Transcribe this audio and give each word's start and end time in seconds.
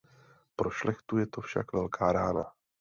Pro 0.55 0.69
šlechtu 0.69 1.17
je 1.17 1.27
to 1.27 1.41
však 1.41 1.73
velká 1.73 2.11
rána. 2.11 2.51